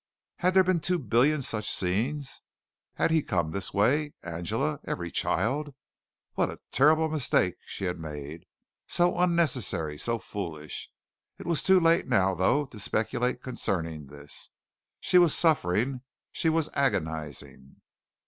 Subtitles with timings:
[0.37, 2.41] Had there been two billion such scenes?
[2.95, 4.15] Had he come this way?
[4.23, 4.79] Angela?
[4.83, 5.75] every child?
[6.33, 8.47] What a terrible mistake she had made
[8.87, 10.89] so unnecessary, so foolish.
[11.37, 14.49] It was too late now, though, to speculate concerning this.
[14.99, 16.01] She was suffering.
[16.31, 17.75] She was agonizing.